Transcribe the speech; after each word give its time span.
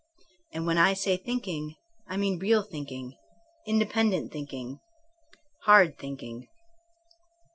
And 0.51 0.65
when 0.65 0.79
I 0.79 0.95
say 0.95 1.15
thinking 1.15 1.75
I 2.07 2.17
mean 2.17 2.39
real 2.39 2.63
thinking, 2.63 3.15
independent 3.67 4.31
thinking, 4.31 4.79
hard 5.65 5.99
thinking. 5.99 6.47